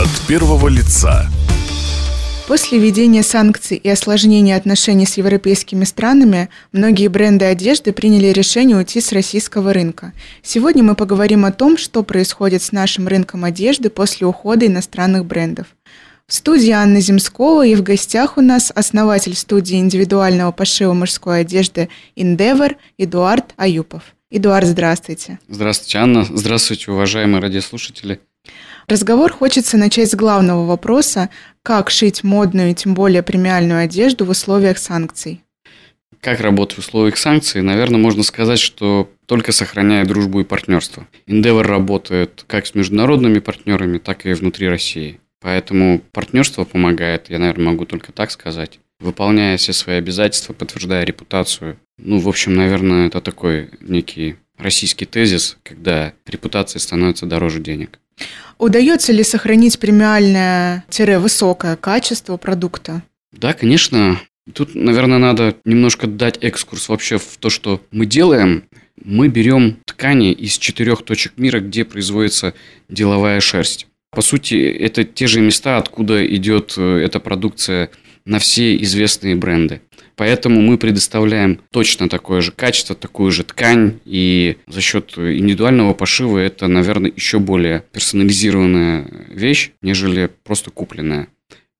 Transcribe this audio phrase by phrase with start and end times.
[0.00, 1.28] От первого лица.
[2.48, 9.02] После введения санкций и осложнения отношений с европейскими странами, многие бренды одежды приняли решение уйти
[9.02, 10.14] с российского рынка.
[10.42, 15.66] Сегодня мы поговорим о том, что происходит с нашим рынком одежды после ухода иностранных брендов.
[16.26, 21.90] В студии Анна Земскова и в гостях у нас основатель студии индивидуального пошива мужской одежды
[22.16, 24.02] Endeavor Эдуард Аюпов.
[24.30, 25.38] Эдуард, здравствуйте.
[25.46, 26.24] Здравствуйте, Анна.
[26.24, 28.18] Здравствуйте, уважаемые радиослушатели.
[28.86, 31.30] Разговор хочется начать с главного вопроса,
[31.62, 35.42] как шить модную и тем более премиальную одежду в условиях санкций.
[36.20, 37.62] Как работать в условиях санкций?
[37.62, 41.06] Наверное, можно сказать, что только сохраняя дружбу и партнерство.
[41.26, 45.20] Endeavor работает как с международными партнерами, так и внутри России.
[45.40, 48.80] Поэтому партнерство помогает, я, наверное, могу только так сказать.
[48.98, 51.78] Выполняя все свои обязательства, подтверждая репутацию.
[51.96, 57.98] Ну, в общем, наверное, это такой некий российский тезис, когда репутация становится дороже денег.
[58.58, 63.02] Удается ли сохранить премиальное-высокое качество продукта?
[63.32, 64.20] Да, конечно.
[64.52, 68.64] Тут, наверное, надо немножко дать экскурс вообще в то, что мы делаем.
[69.02, 72.54] Мы берем ткани из четырех точек мира, где производится
[72.88, 73.86] деловая шерсть.
[74.10, 77.90] По сути, это те же места, откуда идет э, эта продукция
[78.24, 79.80] на все известные бренды.
[80.20, 84.00] Поэтому мы предоставляем точно такое же качество, такую же ткань.
[84.04, 91.28] И за счет индивидуального пошива это, наверное, еще более персонализированная вещь, нежели просто купленная.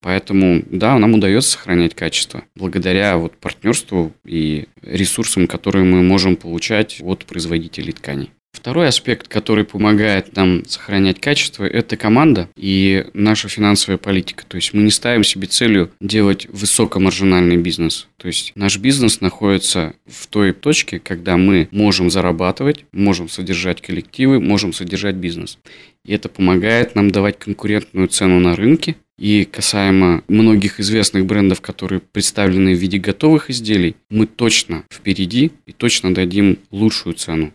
[0.00, 7.02] Поэтому, да, нам удается сохранять качество благодаря вот партнерству и ресурсам, которые мы можем получать
[7.02, 8.30] от производителей тканей.
[8.52, 14.44] Второй аспект, который помогает нам сохранять качество, это команда и наша финансовая политика.
[14.46, 18.08] То есть мы не ставим себе целью делать высокомаржинальный бизнес.
[18.16, 24.40] То есть наш бизнес находится в той точке, когда мы можем зарабатывать, можем содержать коллективы,
[24.40, 25.58] можем содержать бизнес.
[26.04, 28.96] И это помогает нам давать конкурентную цену на рынке.
[29.18, 35.72] И касаемо многих известных брендов, которые представлены в виде готовых изделий, мы точно впереди и
[35.72, 37.52] точно дадим лучшую цену.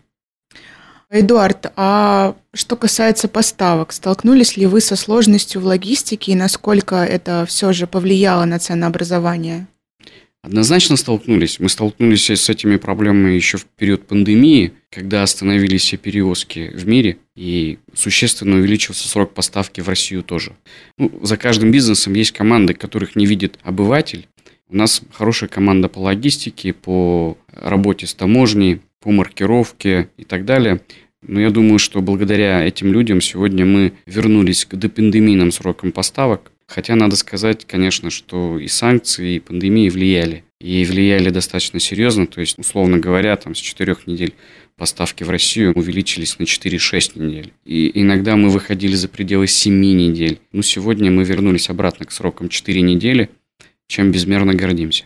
[1.20, 7.44] Эдуард, а что касается поставок, столкнулись ли вы со сложностью в логистике и насколько это
[7.48, 9.66] все же повлияло на ценообразование?
[10.46, 11.58] Однозначно столкнулись.
[11.58, 17.18] Мы столкнулись с этими проблемами еще в период пандемии, когда остановились все перевозки в мире
[17.34, 20.52] и существенно увеличился срок поставки в Россию тоже.
[20.98, 24.28] Ну, за каждым бизнесом есть команды, которых не видит обыватель.
[24.68, 30.80] У нас хорошая команда по логистике, по работе с таможней, по маркировке и так далее.
[31.26, 36.52] Но я думаю, что благодаря этим людям сегодня мы вернулись к допандемийным срокам поставок.
[36.68, 40.44] Хотя надо сказать, конечно, что и санкции, и пандемии влияли.
[40.60, 42.26] И влияли достаточно серьезно.
[42.26, 44.34] То есть, условно говоря, там с четырех недель
[44.76, 47.52] поставки в Россию увеличились на 4-6 недель.
[47.64, 50.38] И иногда мы выходили за пределы 7 недель.
[50.52, 53.30] Но сегодня мы вернулись обратно к срокам 4 недели,
[53.88, 55.04] чем безмерно гордимся.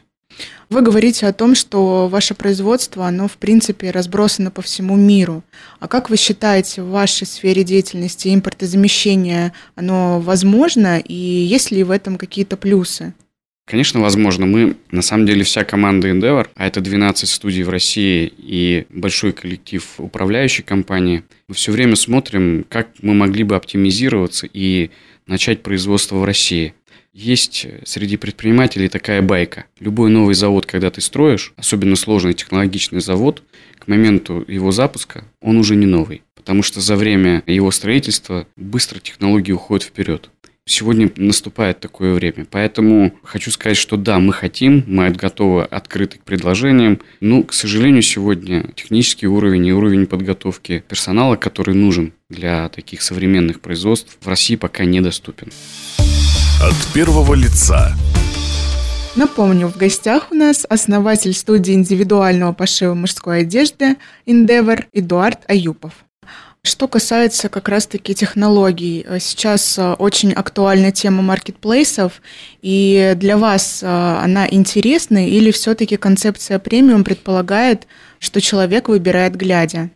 [0.68, 5.42] Вы говорите о том, что ваше производство, оно в принципе разбросано по всему миру.
[5.80, 11.90] А как вы считаете, в вашей сфере деятельности импортозамещение, оно возможно, и есть ли в
[11.90, 13.14] этом какие-то плюсы?
[13.70, 14.46] Конечно, возможно.
[14.46, 19.32] Мы, на самом деле, вся команда Endeavor, а это 12 студий в России и большой
[19.32, 24.90] коллектив управляющей компании, мы все время смотрим, как мы могли бы оптимизироваться и
[25.28, 26.74] начать производство в России.
[27.12, 29.64] Есть среди предпринимателей такая байка.
[29.80, 33.42] Любой новый завод, когда ты строишь, особенно сложный технологичный завод,
[33.80, 36.22] к моменту его запуска он уже не новый.
[36.36, 40.30] Потому что за время его строительства быстро технологии уходят вперед.
[40.66, 42.46] Сегодня наступает такое время.
[42.48, 47.00] Поэтому хочу сказать, что да, мы хотим, мы готовы открыты к предложениям.
[47.20, 53.60] Но, к сожалению, сегодня технический уровень и уровень подготовки персонала, который нужен для таких современных
[53.60, 55.48] производств, в России пока недоступен.
[56.62, 57.96] От первого лица.
[59.16, 66.04] Напомню, в гостях у нас основатель студии индивидуального пошива мужской одежды Endeavor Эдуард Аюпов.
[66.62, 72.20] Что касается как раз-таки технологий, сейчас э, очень актуальна тема маркетплейсов,
[72.60, 77.86] и для вас э, она интересна или все-таки концепция премиум предполагает,
[78.18, 79.88] что человек выбирает глядя?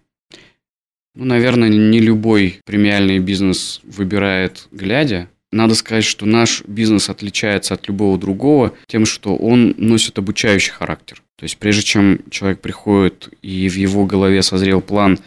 [1.15, 5.29] Ну, наверное, не любой премиальный бизнес выбирает глядя.
[5.55, 11.23] Надо сказать, что наш бизнес отличается от любого другого тем, что он носит обучающий характер.
[11.37, 15.21] То есть прежде чем человек приходит и в его голове созрел план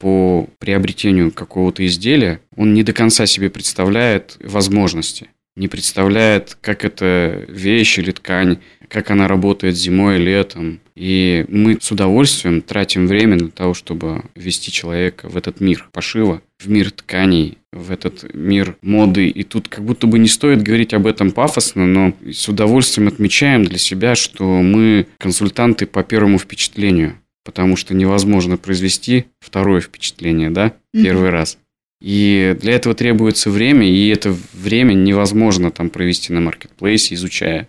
[0.00, 7.44] по приобретению какого-то изделия, он не до конца себе представляет возможности, не представляет, как эта
[7.46, 10.80] вещь или ткань как она работает зимой, летом.
[10.96, 16.42] И мы с удовольствием тратим время для того, чтобы ввести человека в этот мир пошива,
[16.58, 19.28] в мир тканей, в этот мир моды.
[19.28, 23.64] И тут как будто бы не стоит говорить об этом пафосно, но с удовольствием отмечаем
[23.64, 30.74] для себя, что мы консультанты по первому впечатлению, потому что невозможно произвести второе впечатление, да,
[30.92, 31.32] первый mm-hmm.
[31.32, 31.58] раз.
[32.00, 37.68] И для этого требуется время, и это время невозможно там провести на маркетплейсе, изучая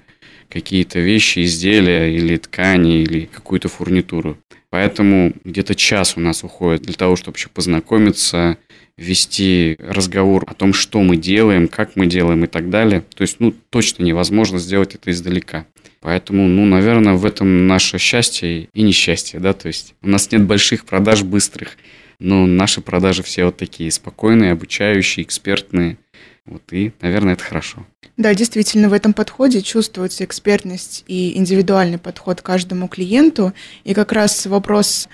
[0.49, 4.37] какие-то вещи, изделия или ткани, или какую-то фурнитуру.
[4.69, 8.57] Поэтому где-то час у нас уходит для того, чтобы еще познакомиться,
[8.97, 13.03] вести разговор о том, что мы делаем, как мы делаем и так далее.
[13.15, 15.65] То есть, ну, точно невозможно сделать это издалека.
[16.01, 20.43] Поэтому, ну, наверное, в этом наше счастье и несчастье, да, то есть у нас нет
[20.45, 21.77] больших продаж быстрых,
[22.19, 25.97] но наши продажи все вот такие спокойные, обучающие, экспертные.
[26.45, 27.85] Вот и, наверное, это хорошо.
[28.19, 33.53] Да, действительно, в этом подходе чувствуется экспертность и индивидуальный подход к каждому клиенту.
[33.85, 35.07] И как раз вопрос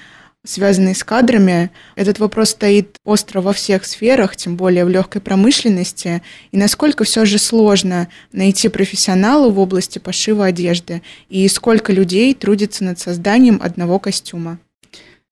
[0.43, 1.69] связанный с кадрами.
[1.95, 6.23] Этот вопрос стоит остро во всех сферах, тем более в легкой промышленности.
[6.51, 12.83] И насколько все же сложно найти профессионала в области пошива одежды, и сколько людей трудится
[12.83, 14.57] над созданием одного костюма.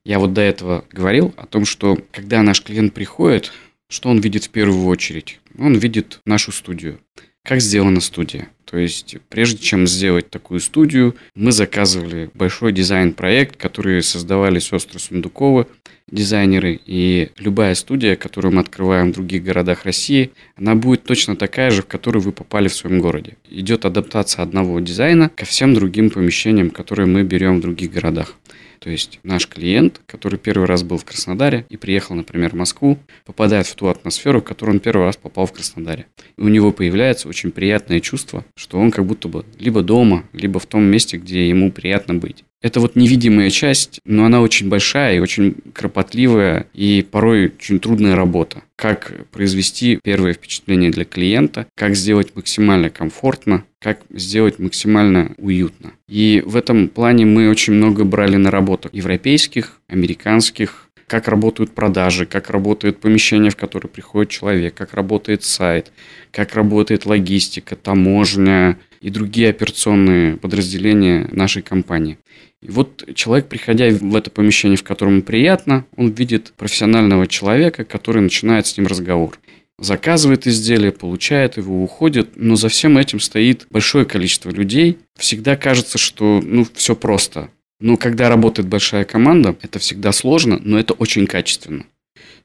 [0.05, 3.51] Я вот до этого говорил о том, что когда наш клиент приходит,
[3.89, 5.39] что он видит в первую очередь?
[5.57, 6.99] Он видит нашу студию.
[7.45, 8.47] Как сделана студия?
[8.63, 15.67] То есть, прежде чем сделать такую студию, мы заказывали большой дизайн-проект, который создавали сестры Сундуковы,
[16.09, 21.69] дизайнеры, и любая студия, которую мы открываем в других городах России, она будет точно такая
[21.69, 23.35] же, в которую вы попали в своем городе.
[23.49, 28.35] Идет адаптация одного дизайна ко всем другим помещениям, которые мы берем в других городах.
[28.83, 32.99] То есть наш клиент, который первый раз был в Краснодаре и приехал, например, в Москву,
[33.25, 36.07] попадает в ту атмосферу, в которую он первый раз попал в Краснодаре.
[36.37, 40.59] И у него появляется очень приятное чувство, что он как будто бы либо дома, либо
[40.59, 42.43] в том месте, где ему приятно быть.
[42.63, 48.15] Это вот невидимая часть, но она очень большая и очень кропотливая и порой очень трудная
[48.15, 48.63] работа.
[48.77, 55.91] Как произвести первое впечатление для клиента, как сделать максимально комфортно, как сделать максимально уютно.
[56.07, 62.49] И в этом плане мы очень много брали наработок европейских, американских, как работают продажи, как
[62.49, 65.91] работает помещение, в которое приходит человек, как работает сайт,
[66.31, 72.17] как работает логистика, таможня и другие операционные подразделения нашей компании.
[72.61, 78.21] И вот человек, приходя в это помещение, в котором приятно, он видит профессионального человека, который
[78.21, 79.37] начинает с ним разговор.
[79.77, 84.99] Заказывает изделие, получает его, уходит, но за всем этим стоит большое количество людей.
[85.19, 87.49] Всегда кажется, что ну, все просто.
[87.81, 91.85] Но когда работает большая команда, это всегда сложно, но это очень качественно.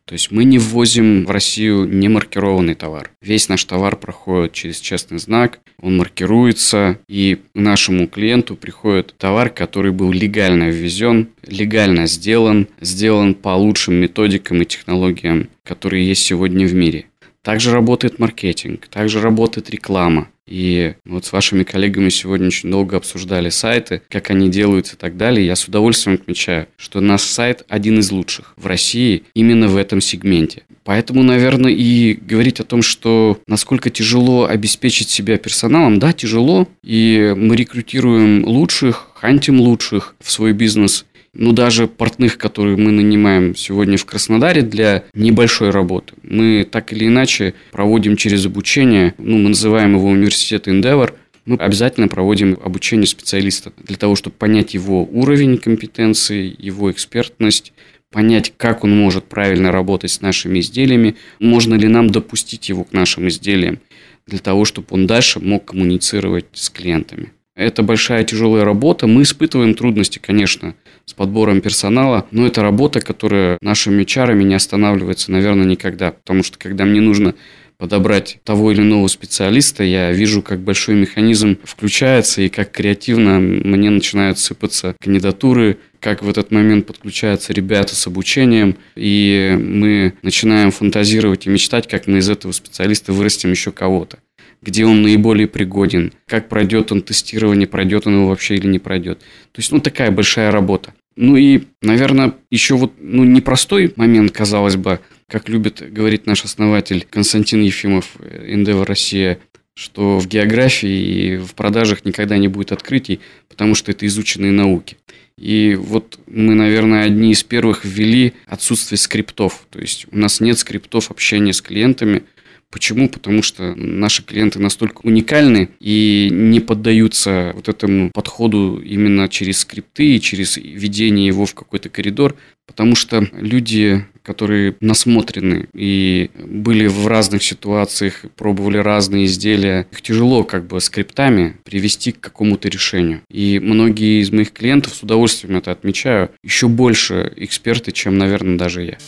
[0.08, 3.10] То есть мы не ввозим в Россию немаркированный товар.
[3.20, 9.93] Весь наш товар проходит через честный знак, он маркируется, и нашему клиенту приходит товар, который
[9.93, 16.72] был легально ввезен, легально сделан, сделан по лучшим методикам и технологиям, которые есть сегодня в
[16.72, 17.05] мире.
[17.48, 20.28] Также работает маркетинг, также работает реклама.
[20.46, 25.16] И вот с вашими коллегами сегодня очень долго обсуждали сайты, как они делаются и так
[25.16, 25.46] далее.
[25.46, 30.02] Я с удовольствием отмечаю, что наш сайт один из лучших в России именно в этом
[30.02, 30.64] сегменте.
[30.84, 36.68] Поэтому, наверное, и говорить о том, что насколько тяжело обеспечить себя персоналом, да, тяжело.
[36.82, 41.06] И мы рекрутируем лучших, хантим лучших в свой бизнес
[41.38, 47.06] ну, даже портных, которые мы нанимаем сегодня в Краснодаре для небольшой работы, мы так или
[47.06, 51.15] иначе проводим через обучение, ну, мы называем его университет Endeavor,
[51.46, 57.72] мы обязательно проводим обучение специалиста для того, чтобы понять его уровень компетенции, его экспертность,
[58.10, 62.93] понять, как он может правильно работать с нашими изделиями, можно ли нам допустить его к
[62.93, 63.79] нашим изделиям,
[64.27, 67.32] для того, чтобы он дальше мог коммуницировать с клиентами.
[67.58, 69.08] Это большая тяжелая работа.
[69.08, 75.32] Мы испытываем трудности, конечно, с подбором персонала, но это работа, которая нашими чарами не останавливается,
[75.32, 76.12] наверное, никогда.
[76.12, 77.34] Потому что когда мне нужно
[77.77, 83.91] подобрать того или иного специалиста, я вижу, как большой механизм включается и как креативно мне
[83.91, 91.46] начинают сыпаться кандидатуры, как в этот момент подключаются ребята с обучением, и мы начинаем фантазировать
[91.46, 94.19] и мечтать, как мы из этого специалиста вырастим еще кого-то
[94.62, 99.20] где он наиболее пригоден, как пройдет он тестирование, пройдет он его вообще или не пройдет.
[99.53, 100.94] То есть, ну, такая большая работа.
[101.17, 107.06] Ну и, наверное, еще вот, ну, непростой момент, казалось бы, как любит говорить наш основатель
[107.08, 109.38] Константин Ефимов, Endeavor Россия,
[109.74, 114.96] что в географии и в продажах никогда не будет открытий, потому что это изученные науки.
[115.36, 119.67] И вот мы, наверное, одни из первых ввели отсутствие скриптов.
[119.70, 122.24] То есть у нас нет скриптов общения с клиентами–
[122.70, 123.08] Почему?
[123.08, 130.17] Потому что наши клиенты настолько уникальны и не поддаются вот этому подходу именно через скрипты
[130.17, 137.06] и через введение его в какой-то коридор, потому что люди, которые насмотрены и были в
[137.06, 143.22] разных ситуациях, пробовали разные изделия, их тяжело как бы скриптами привести к какому-то решению.
[143.31, 148.82] И многие из моих клиентов с удовольствием это отмечаю, еще больше эксперты, чем, наверное, даже
[148.82, 148.98] я.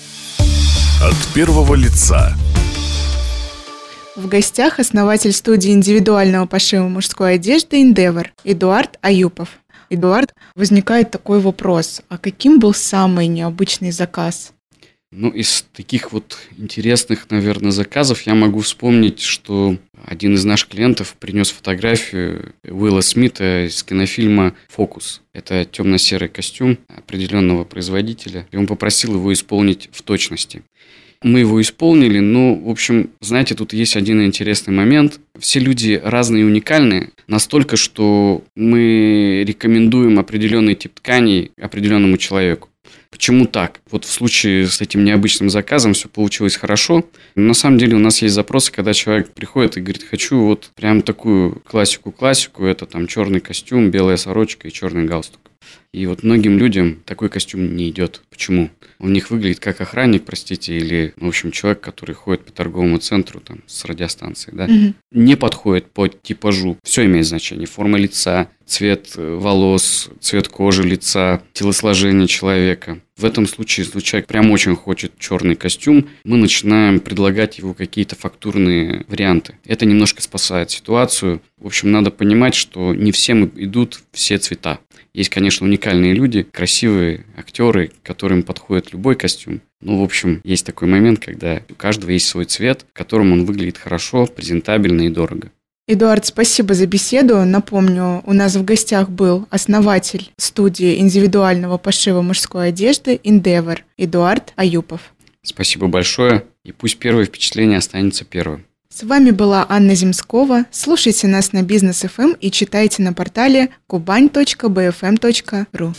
[1.02, 2.34] От первого лица.
[4.20, 9.48] В гостях основатель студии индивидуального пошива мужской одежды Endeavor Эдуард Аюпов.
[9.88, 14.52] Эдуард, возникает такой вопрос, а каким был самый необычный заказ?
[15.10, 21.16] Ну, из таких вот интересных, наверное, заказов я могу вспомнить, что один из наших клиентов
[21.18, 25.22] принес фотографию Уилла Смита из кинофильма «Фокус».
[25.32, 30.62] Это темно-серый костюм определенного производителя, и он попросил его исполнить в точности.
[31.22, 35.20] Мы его исполнили, но, в общем, знаете, тут есть один интересный момент.
[35.38, 42.70] Все люди разные и уникальные, настолько, что мы рекомендуем определенный тип тканей определенному человеку.
[43.10, 43.80] Почему так?
[43.90, 47.04] Вот в случае с этим необычным заказом все получилось хорошо.
[47.34, 50.70] Но на самом деле у нас есть запросы, когда человек приходит и говорит, хочу вот
[50.74, 55.49] прям такую классику-классику, это там черный костюм, белая сорочка и черный галстук.
[55.92, 58.22] И вот многим людям такой костюм не идет.
[58.30, 58.70] Почему?
[59.00, 62.98] Он у них выглядит как охранник, простите, или, в общем, человек, который ходит по торговому
[62.98, 64.94] центру там, с радиостанцией, да, угу.
[65.10, 66.76] не подходит по типажу.
[66.84, 67.66] Все имеет значение.
[67.66, 73.00] Форма лица, цвет э, волос, цвет кожи лица, телосложение человека.
[73.16, 78.16] В этом случае, если человек прям очень хочет черный костюм, мы начинаем предлагать его какие-то
[78.16, 79.56] фактурные варианты.
[79.66, 81.42] Это немножко спасает ситуацию.
[81.58, 84.78] В общем, надо понимать, что не всем идут все цвета.
[85.12, 89.60] Есть, конечно, уникальные люди, красивые актеры, которым подходит любой костюм.
[89.80, 93.44] Ну, в общем, есть такой момент, когда у каждого есть свой цвет, в котором он
[93.44, 95.50] выглядит хорошо, презентабельно и дорого.
[95.88, 97.44] Эдуард, спасибо за беседу.
[97.44, 105.00] Напомню, у нас в гостях был основатель студии индивидуального пошива мужской одежды Endeavor Эдуард Аюпов.
[105.42, 108.66] Спасибо большое, и пусть первое впечатление останется первым.
[108.92, 110.64] С вами была Анна Земскова.
[110.72, 115.94] Слушайте нас на Бизнес ФМ эм и читайте на портале kuban.bfm.ru.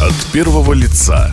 [0.00, 1.32] От первого лица.